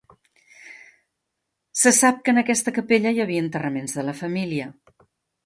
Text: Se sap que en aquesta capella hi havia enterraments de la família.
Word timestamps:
Se 1.81 1.91
sap 1.97 2.23
que 2.23 2.35
en 2.35 2.41
aquesta 2.43 2.75
capella 2.79 3.13
hi 3.19 3.23
havia 3.27 3.45
enterraments 3.45 3.95
de 4.01 4.09
la 4.11 4.19
família. 4.25 4.73